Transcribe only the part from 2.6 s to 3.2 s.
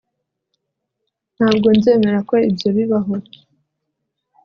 bibaho